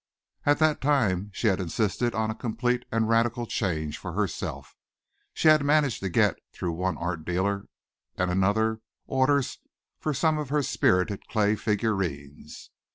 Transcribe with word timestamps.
At 0.47 0.57
that 0.57 0.81
time 0.81 1.29
she 1.31 1.45
had 1.45 1.59
insisted 1.59 2.15
on 2.15 2.31
a 2.31 2.33
complete 2.33 2.85
and 2.91 3.07
radical 3.07 3.45
change 3.45 3.99
for 3.99 4.13
herself. 4.13 4.75
She 5.31 5.47
had 5.47 5.63
managed 5.63 5.99
to 5.99 6.09
get, 6.09 6.37
through 6.51 6.71
one 6.71 6.97
art 6.97 7.23
dealer 7.23 7.67
and 8.15 8.31
another, 8.31 8.81
orders 9.05 9.59
for 9.99 10.15
some 10.15 10.39
of 10.39 10.49
her 10.49 10.63
spirited 10.63 11.27
clay 11.27 11.55
figurines. 11.55 12.71